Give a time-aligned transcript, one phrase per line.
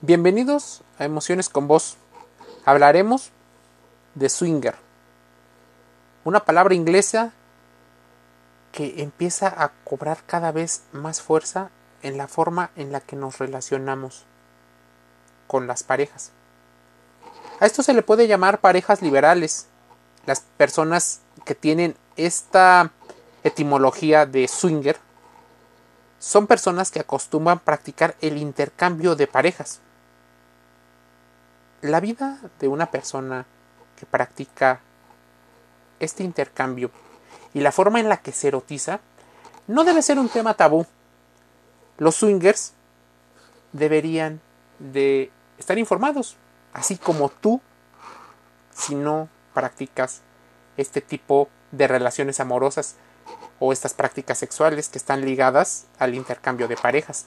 [0.00, 1.96] Bienvenidos a Emociones con Voz.
[2.64, 3.32] Hablaremos
[4.14, 4.76] de swinger,
[6.22, 7.32] una palabra inglesa
[8.70, 11.70] que empieza a cobrar cada vez más fuerza
[12.02, 14.22] en la forma en la que nos relacionamos
[15.48, 16.30] con las parejas.
[17.58, 19.66] A esto se le puede llamar parejas liberales.
[20.26, 22.92] Las personas que tienen esta
[23.42, 24.96] etimología de swinger
[26.20, 29.80] son personas que acostumbran practicar el intercambio de parejas
[31.80, 33.46] la vida de una persona
[33.96, 34.80] que practica
[36.00, 36.90] este intercambio
[37.54, 39.00] y la forma en la que se erotiza
[39.66, 40.86] no debe ser un tema tabú.
[41.98, 42.72] Los swingers
[43.72, 44.40] deberían
[44.78, 46.36] de estar informados,
[46.72, 47.60] así como tú,
[48.72, 50.22] si no practicas
[50.76, 52.96] este tipo de relaciones amorosas
[53.58, 57.26] o estas prácticas sexuales que están ligadas al intercambio de parejas.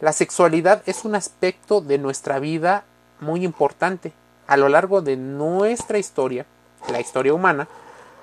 [0.00, 2.84] La sexualidad es un aspecto de nuestra vida
[3.20, 4.12] muy importante.
[4.46, 6.46] A lo largo de nuestra historia,
[6.90, 7.68] la historia humana,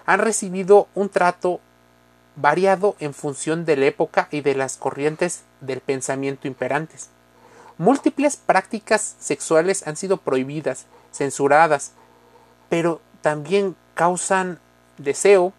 [0.05, 1.59] han recibido un trato
[2.35, 7.09] variado en función de la época y de las corrientes del pensamiento imperantes.
[7.77, 11.93] Múltiples prácticas sexuales han sido prohibidas, censuradas,
[12.69, 14.59] pero también causan
[14.97, 15.53] deseo,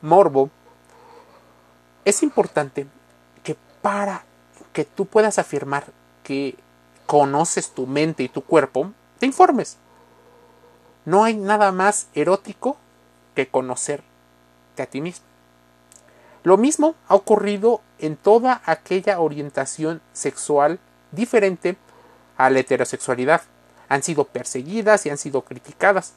[0.00, 0.50] morbo.
[2.04, 2.86] Es importante
[3.42, 4.24] que para
[4.78, 5.86] que tú puedas afirmar
[6.22, 6.54] que
[7.04, 9.76] conoces tu mente y tu cuerpo, te informes.
[11.04, 12.76] No hay nada más erótico
[13.34, 14.04] que conocerte
[14.78, 15.26] a ti mismo.
[16.44, 20.78] Lo mismo ha ocurrido en toda aquella orientación sexual
[21.10, 21.76] diferente
[22.36, 23.42] a la heterosexualidad.
[23.88, 26.12] Han sido perseguidas y han sido criticadas.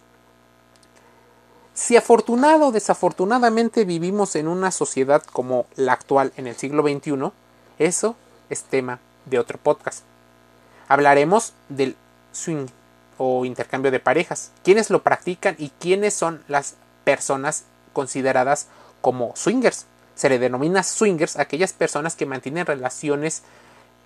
[1.74, 7.32] Si afortunado o desafortunadamente vivimos en una sociedad como la actual en el siglo XXI,
[7.80, 8.16] eso
[8.52, 10.04] es tema de otro podcast.
[10.88, 11.96] Hablaremos del
[12.34, 12.68] swing
[13.18, 18.68] o intercambio de parejas, quiénes lo practican y quiénes son las personas consideradas
[19.00, 19.86] como swingers.
[20.16, 23.44] Se le denomina swingers a aquellas personas que mantienen relaciones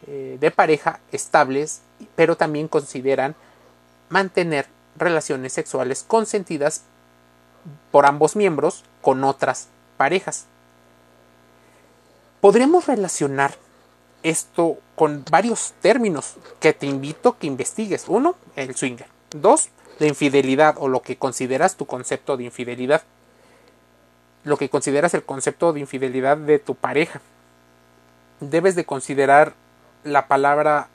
[0.08, 1.82] eh, de pareja estables,
[2.16, 3.36] pero también consideran
[4.10, 6.84] mantener relaciones sexuales consentidas
[7.92, 9.68] por ambos miembros con otras
[9.98, 10.46] parejas.
[12.42, 13.56] Podremos relacionar
[14.26, 18.06] esto con varios términos que te invito que investigues.
[18.08, 19.08] Uno, el swinger.
[19.30, 19.70] Dos,
[20.00, 23.04] la infidelidad o lo que consideras tu concepto de infidelidad.
[24.44, 27.22] Lo que consideras el concepto de infidelidad de tu pareja.
[28.40, 29.54] Debes de considerar
[30.04, 30.88] la palabra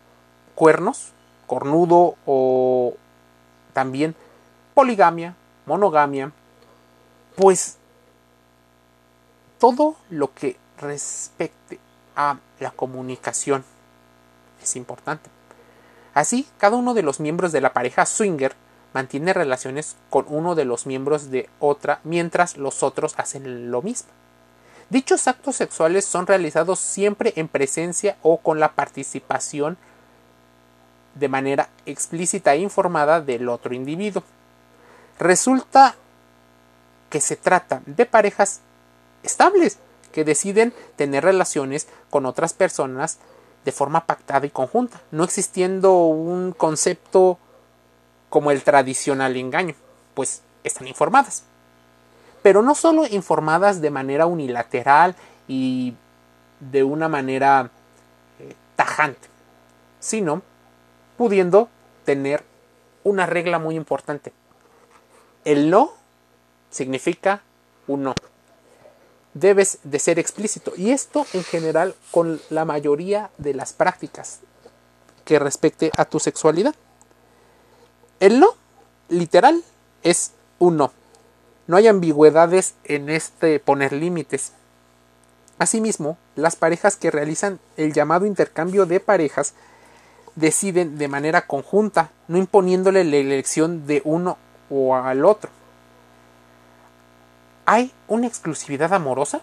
[0.56, 1.12] cuernos,
[1.46, 2.94] cornudo o
[3.72, 4.16] también
[4.74, 5.36] poligamia,
[5.66, 6.32] monogamia,
[7.36, 7.76] pues
[9.60, 11.78] todo lo que respecte
[12.16, 13.64] a la comunicación
[14.62, 15.30] es importante.
[16.14, 18.54] Así, cada uno de los miembros de la pareja swinger
[18.92, 24.10] mantiene relaciones con uno de los miembros de otra mientras los otros hacen lo mismo.
[24.88, 29.78] Dichos actos sexuales son realizados siempre en presencia o con la participación
[31.14, 34.24] de manera explícita e informada del otro individuo.
[35.18, 35.94] Resulta
[37.08, 38.60] que se trata de parejas
[39.22, 39.78] estables
[40.12, 43.18] que deciden tener relaciones con otras personas
[43.64, 47.38] de forma pactada y conjunta, no existiendo un concepto
[48.28, 49.74] como el tradicional engaño,
[50.14, 51.44] pues están informadas.
[52.42, 55.14] Pero no solo informadas de manera unilateral
[55.46, 55.94] y
[56.60, 57.70] de una manera
[58.38, 59.28] eh, tajante,
[59.98, 60.42] sino
[61.18, 61.68] pudiendo
[62.04, 62.44] tener
[63.04, 64.32] una regla muy importante.
[65.44, 65.92] El no
[66.70, 67.42] significa
[67.86, 68.14] un no
[69.34, 70.72] debes de ser explícito.
[70.76, 74.40] Y esto en general con la mayoría de las prácticas
[75.24, 76.74] que respecte a tu sexualidad.
[78.18, 78.48] El no,
[79.08, 79.62] literal,
[80.02, 80.92] es un no.
[81.66, 84.52] No hay ambigüedades en este poner límites.
[85.58, 89.54] Asimismo, las parejas que realizan el llamado intercambio de parejas
[90.34, 94.38] deciden de manera conjunta, no imponiéndole la elección de uno
[94.70, 95.50] o al otro.
[97.72, 99.42] ¿Hay una exclusividad amorosa?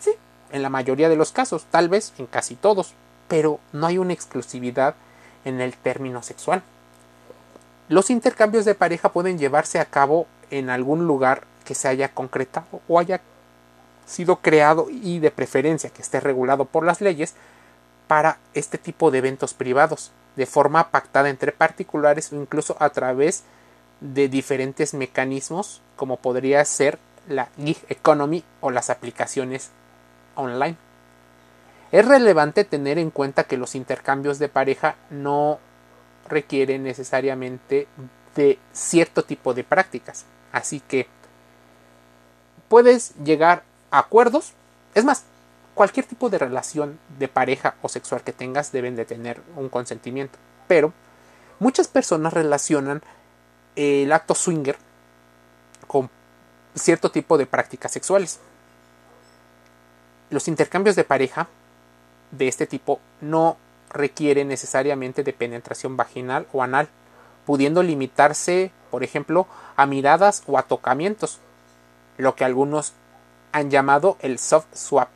[0.00, 0.10] Sí,
[0.50, 2.92] en la mayoría de los casos, tal vez en casi todos,
[3.28, 4.96] pero no hay una exclusividad
[5.44, 6.64] en el término sexual.
[7.88, 12.80] Los intercambios de pareja pueden llevarse a cabo en algún lugar que se haya concretado
[12.88, 13.20] o haya
[14.06, 17.36] sido creado y de preferencia que esté regulado por las leyes
[18.08, 23.44] para este tipo de eventos privados, de forma pactada entre particulares o incluso a través
[24.00, 26.98] de diferentes mecanismos como podría ser
[27.28, 29.70] la gig economy o las aplicaciones
[30.34, 30.76] online.
[31.90, 35.58] Es relevante tener en cuenta que los intercambios de pareja no
[36.28, 37.88] requieren necesariamente
[38.34, 40.26] de cierto tipo de prácticas.
[40.52, 41.06] Así que
[42.68, 44.52] puedes llegar a acuerdos.
[44.94, 45.24] Es más,
[45.74, 50.38] cualquier tipo de relación de pareja o sexual que tengas deben de tener un consentimiento.
[50.66, 50.92] Pero
[51.58, 53.02] muchas personas relacionan
[53.76, 54.76] el acto swinger
[55.86, 56.10] con
[56.78, 58.40] cierto tipo de prácticas sexuales.
[60.30, 61.48] Los intercambios de pareja
[62.30, 63.56] de este tipo no
[63.90, 66.88] requieren necesariamente de penetración vaginal o anal,
[67.46, 69.46] pudiendo limitarse, por ejemplo,
[69.76, 71.38] a miradas o a tocamientos,
[72.18, 72.92] lo que algunos
[73.52, 75.08] han llamado el soft swap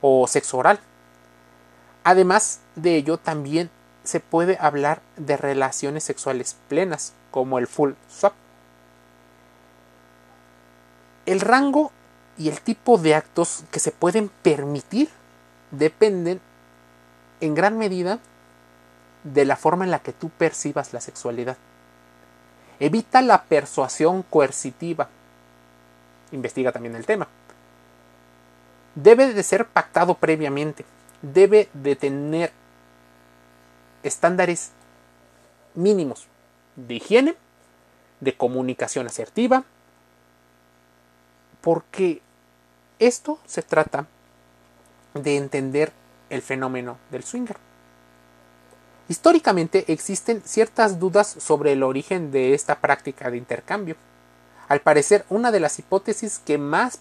[0.00, 0.78] o sexo oral.
[2.04, 3.70] Además de ello, también
[4.04, 8.32] se puede hablar de relaciones sexuales plenas, como el full swap.
[11.30, 11.92] El rango
[12.36, 15.08] y el tipo de actos que se pueden permitir
[15.70, 16.40] dependen
[17.40, 18.18] en gran medida
[19.22, 21.56] de la forma en la que tú percibas la sexualidad.
[22.80, 25.08] Evita la persuasión coercitiva.
[26.32, 27.28] Investiga también el tema.
[28.96, 30.84] Debe de ser pactado previamente.
[31.22, 32.50] Debe de tener
[34.02, 34.72] estándares
[35.76, 36.26] mínimos
[36.74, 37.36] de higiene,
[38.18, 39.62] de comunicación asertiva,
[41.60, 42.22] porque
[42.98, 44.06] esto se trata
[45.14, 45.92] de entender
[46.28, 47.56] el fenómeno del swinger.
[49.08, 53.96] Históricamente existen ciertas dudas sobre el origen de esta práctica de intercambio.
[54.68, 57.00] Al parecer, una de las hipótesis que más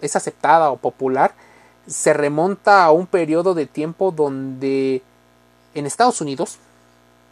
[0.00, 1.34] es aceptada o popular
[1.88, 5.02] se remonta a un periodo de tiempo donde
[5.74, 6.58] en Estados Unidos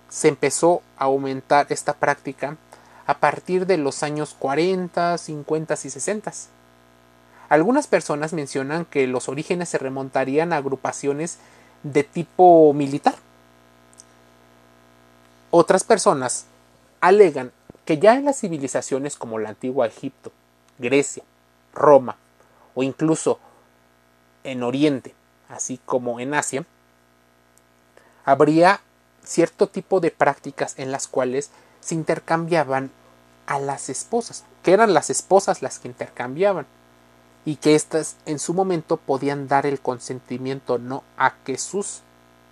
[0.08, 2.56] se empezó a aumentar esta práctica
[3.06, 6.32] a partir de los años 40, 50 y 60.
[7.48, 11.38] Algunas personas mencionan que los orígenes se remontarían a agrupaciones
[11.82, 13.14] de tipo militar.
[15.50, 16.46] Otras personas
[17.00, 17.52] alegan
[17.84, 20.32] que ya en las civilizaciones como la antigua Egipto,
[20.78, 21.22] Grecia,
[21.72, 22.16] Roma
[22.75, 23.38] o incluso
[24.43, 25.14] en Oriente,
[25.48, 26.66] así como en Asia,
[28.25, 28.81] habría
[29.22, 31.50] cierto tipo de prácticas en las cuales
[31.81, 32.90] se intercambiaban
[33.46, 36.66] a las esposas, que eran las esposas las que intercambiaban
[37.46, 42.02] y que éstas en su momento podían dar el consentimiento no a que sus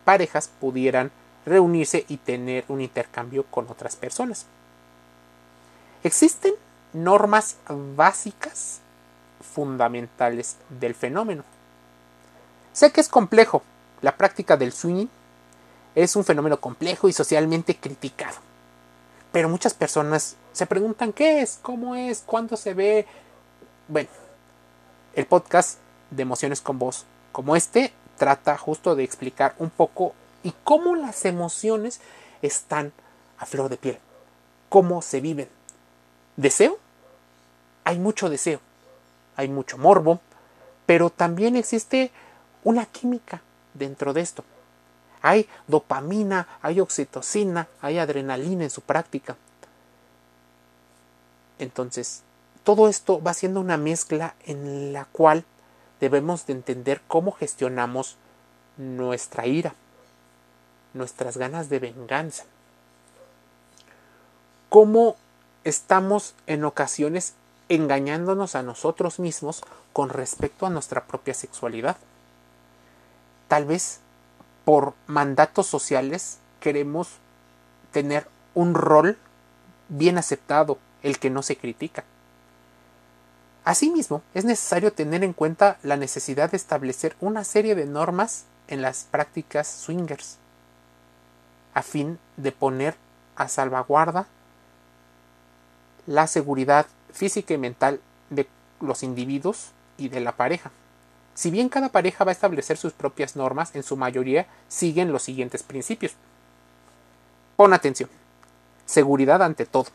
[0.04, 1.10] parejas pudieran
[1.44, 4.46] reunirse y tener un intercambio con otras personas.
[6.04, 6.54] Existen
[6.92, 7.56] normas
[7.96, 8.80] básicas
[9.40, 11.42] fundamentales del fenómeno.
[12.72, 13.62] Sé que es complejo.
[14.00, 15.10] La práctica del swinging
[15.96, 18.36] es un fenómeno complejo y socialmente criticado.
[19.32, 23.06] Pero muchas personas se preguntan qué es, cómo es, cuándo se ve.
[23.88, 24.08] Bueno,
[25.14, 25.78] el podcast
[26.10, 31.24] de Emociones con Voz, como este, trata justo de explicar un poco y cómo las
[31.24, 32.00] emociones
[32.42, 32.92] están
[33.38, 33.98] a flor de piel,
[34.68, 35.48] cómo se viven.
[36.36, 36.78] ¿Deseo?
[37.84, 38.60] Hay mucho deseo,
[39.36, 40.20] hay mucho morbo,
[40.86, 42.10] pero también existe
[42.62, 43.42] una química
[43.74, 44.44] dentro de esto.
[45.22, 49.36] Hay dopamina, hay oxitocina, hay adrenalina en su práctica.
[51.58, 52.22] Entonces,
[52.64, 55.44] todo esto va siendo una mezcla en la cual
[56.00, 58.16] debemos de entender cómo gestionamos
[58.78, 59.74] nuestra ira,
[60.94, 62.44] nuestras ganas de venganza,
[64.70, 65.16] cómo
[65.62, 67.34] estamos en ocasiones
[67.68, 71.96] engañándonos a nosotros mismos con respecto a nuestra propia sexualidad.
[73.48, 74.00] Tal vez
[74.64, 77.08] por mandatos sociales queremos
[77.92, 79.18] tener un rol
[79.88, 82.04] bien aceptado, el que no se critica.
[83.64, 88.82] Asimismo, es necesario tener en cuenta la necesidad de establecer una serie de normas en
[88.82, 90.36] las prácticas swingers,
[91.72, 92.94] a fin de poner
[93.36, 94.26] a salvaguarda
[96.06, 98.46] la seguridad física y mental de
[98.80, 100.70] los individuos y de la pareja.
[101.34, 105.22] Si bien cada pareja va a establecer sus propias normas, en su mayoría siguen los
[105.22, 106.14] siguientes principios.
[107.56, 108.10] Pon atención.
[108.84, 109.86] Seguridad ante todo.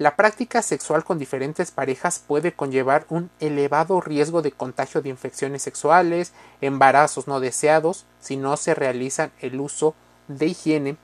[0.00, 5.60] La práctica sexual con diferentes parejas puede conllevar un elevado riesgo de contagio de infecciones
[5.60, 9.94] sexuales, embarazos no deseados, si no se realizan el uso
[10.26, 10.96] de higiene,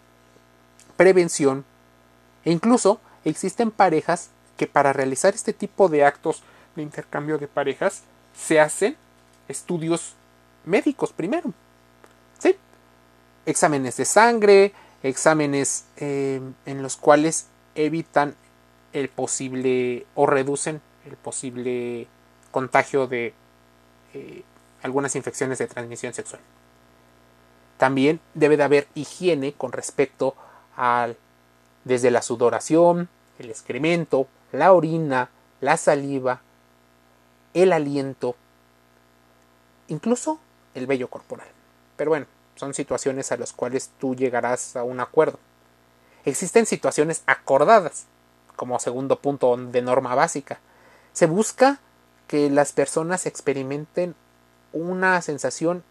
[0.97, 1.67] prevención
[2.47, 6.43] e incluso existen parejas que para realizar este tipo de actos
[6.75, 8.01] de intercambio de parejas
[8.35, 8.97] se hacen
[9.47, 10.15] estudios
[10.65, 11.53] médicos primero.
[12.39, 12.57] ¿Sí?
[13.45, 14.73] Exámenes de sangre,
[15.03, 18.35] exámenes eh, en los cuales evitan
[18.93, 22.07] el posible o reducen el posible
[22.51, 23.35] contagio de
[24.15, 24.43] eh,
[24.83, 26.41] algunas infecciones de transmisión sexual.
[27.77, 30.35] También debe de haber higiene con respecto
[30.77, 31.17] al
[31.85, 36.41] desde la sudoración, el excremento, la orina, la saliva,
[37.55, 38.35] el aliento,
[39.89, 40.41] incluso
[40.75, 41.49] el vello corporal.
[41.97, 42.27] Pero bueno,
[42.57, 45.39] son situaciones a las cuales tú llegarás a un acuerdo.
[46.25, 48.07] Existen situaciones acordadas,
[48.57, 50.59] como segundo punto de norma básica.
[51.13, 51.81] Se busca
[52.27, 54.15] que las personas experimenten
[54.73, 55.85] una sensación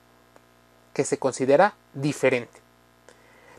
[0.93, 2.61] que se considera diferente.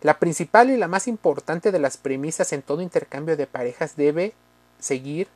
[0.02, 4.34] La principal y la más importante de las premisas en todo intercambio de parejas debe
[4.78, 5.28] seguir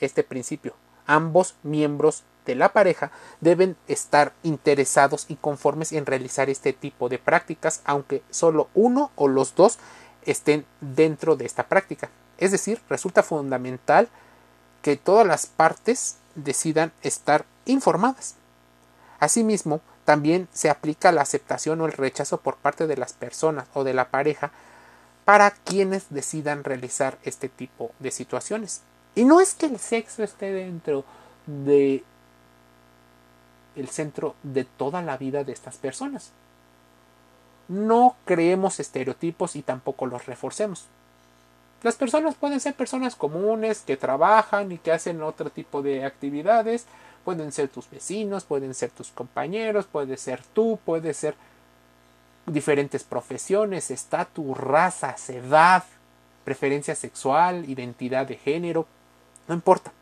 [0.00, 0.74] este principio.
[1.06, 7.18] Ambos miembros de la pareja deben estar interesados y conformes en realizar este tipo de
[7.18, 9.78] prácticas, aunque solo uno o los dos
[10.22, 12.10] estén dentro de esta práctica.
[12.38, 14.08] Es decir, resulta fundamental
[14.82, 18.36] que todas las partes decidan estar informadas.
[19.20, 23.84] Asimismo, también se aplica la aceptación o el rechazo por parte de las personas o
[23.84, 24.52] de la pareja
[25.24, 28.80] para quienes decidan realizar este tipo de situaciones.
[29.14, 31.04] Y no es que el sexo esté dentro
[31.46, 32.04] de
[33.76, 36.32] el centro de toda la vida de estas personas.
[37.68, 40.86] No creemos estereotipos y tampoco los reforcemos.
[41.82, 46.86] Las personas pueden ser personas comunes que trabajan y que hacen otro tipo de actividades,
[47.24, 51.36] pueden ser tus vecinos, pueden ser tus compañeros, puede ser tú, puede ser
[52.46, 55.84] diferentes profesiones, estatus, raza, edad,
[56.44, 58.86] preferencia sexual, identidad de género,
[59.46, 59.92] no importa.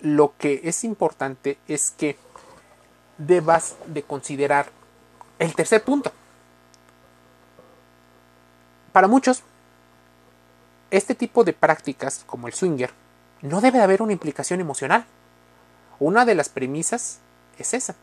[0.00, 2.16] Lo que es importante es que
[3.18, 4.70] debas de considerar
[5.38, 6.12] el tercer punto.
[8.96, 9.42] Para muchos,
[10.90, 12.92] este tipo de prácticas, como el swinger,
[13.42, 15.04] no debe haber una implicación emocional.
[15.98, 17.18] Una de las premisas
[17.58, 17.94] es esa.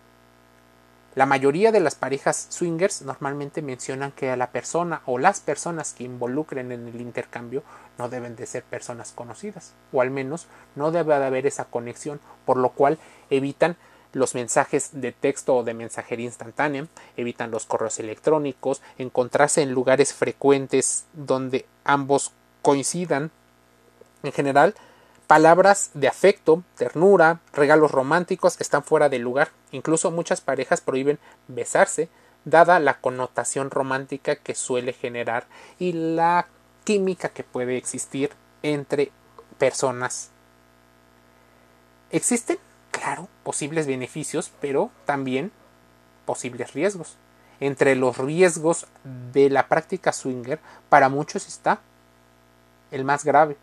[1.15, 5.93] La mayoría de las parejas swingers normalmente mencionan que a la persona o las personas
[5.93, 7.63] que involucren en el intercambio
[7.97, 10.45] no deben de ser personas conocidas, o al menos
[10.75, 12.99] no debe de haber esa conexión, por lo cual
[13.31, 13.77] evitan
[14.13, 20.13] los mensajes de texto o de mensajería instantánea, evitan los correos electrónicos, encontrarse en lugares
[20.13, 23.31] frecuentes donde ambos coincidan.
[24.21, 24.75] En general,
[25.27, 29.49] palabras de afecto, ternura, regalos románticos están fuera de lugar.
[29.71, 32.07] Incluso muchas parejas prohíben besarse,
[32.45, 35.47] dada la connotación romántica que suele generar
[35.79, 36.47] y la
[36.83, 39.11] química que puede existir entre
[39.57, 40.29] personas.
[42.11, 42.59] Existen
[43.03, 45.51] claro, posibles beneficios, pero también
[46.25, 47.17] posibles riesgos.
[47.59, 48.87] Entre los riesgos
[49.33, 51.81] de la práctica swinger, para muchos está
[52.91, 53.57] el más grave,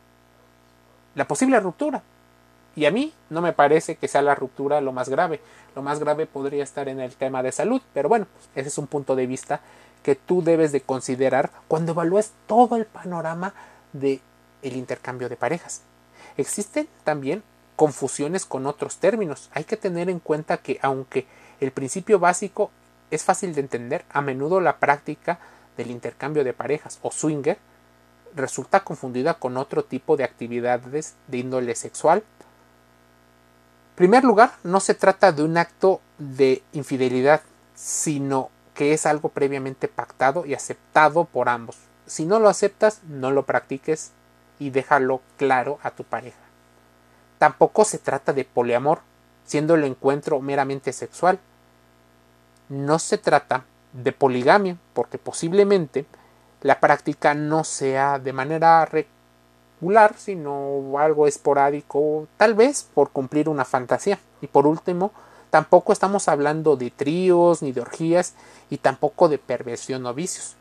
[1.15, 2.03] la posible ruptura.
[2.77, 5.41] Y a mí no me parece que sea la ruptura lo más grave.
[5.75, 8.89] Lo más grave podría estar en el tema de salud, pero bueno, ese es un
[8.89, 9.61] punto de vista
[10.03, 13.55] que tú debes de considerar cuando evalúes todo el panorama
[13.95, 14.21] de
[14.61, 15.81] el intercambio de parejas.
[16.37, 17.43] Existen también
[17.81, 19.49] confusiones con otros términos.
[19.55, 21.27] Hay que tener en cuenta que aunque
[21.61, 22.71] el principio básico
[23.11, 25.39] es fácil de entender, a menudo la práctica
[25.79, 27.57] del intercambio de parejas o swinger
[28.37, 32.19] resulta confundida con otro tipo de actividades de índole sexual.
[32.19, 37.41] En primer lugar, no se trata de un acto de infidelidad,
[37.75, 41.79] sino que es algo previamente pactado y aceptado por ambos.
[42.05, 44.13] Si no lo aceptas, no lo practiques
[44.59, 46.50] y déjalo claro a tu pareja.
[47.41, 49.01] Tampoco se trata de poliamor,
[49.47, 51.39] siendo el encuentro meramente sexual.
[52.69, 56.05] No se trata de poligamia, porque posiblemente
[56.61, 63.65] la práctica no sea de manera regular, sino algo esporádico, tal vez por cumplir una
[63.65, 64.19] fantasía.
[64.43, 65.11] Y por último,
[65.49, 68.35] tampoco estamos hablando de tríos ni de orgías
[68.69, 70.57] y tampoco de perversión o vicios.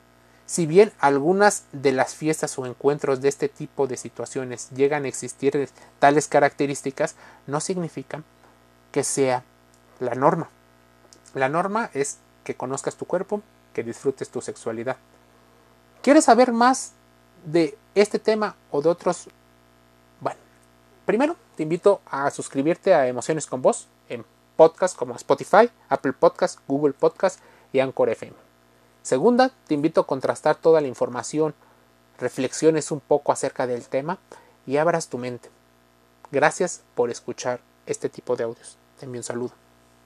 [0.50, 5.08] Si bien algunas de las fiestas o encuentros de este tipo de situaciones llegan a
[5.08, 7.14] existir tales características,
[7.46, 8.24] no significa
[8.92, 9.44] que sea
[10.00, 10.50] la norma.
[11.36, 14.98] La norma es que conozcas tu cuerpo, que disfrutes tu sexualidad.
[16.02, 16.94] ¿Quieres saber más
[17.46, 19.30] de este tema o de otros?
[20.20, 20.40] Bueno,
[21.06, 24.26] primero te invito a suscribirte a Emociones con Voz en
[24.56, 27.40] podcasts como Spotify, Apple Podcasts, Google Podcasts
[27.72, 28.49] y Anchor FM.
[29.02, 31.56] Segunda, te invito a contrastar toda la información,
[32.20, 34.20] reflexiones un poco acerca del tema
[34.68, 35.50] y abras tu mente.
[36.32, 38.78] Gracias por escuchar este tipo de audios.
[39.00, 39.69] Te envío un saludo.